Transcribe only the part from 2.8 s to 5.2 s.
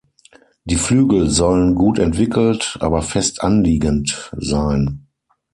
aber fest anliegend sein.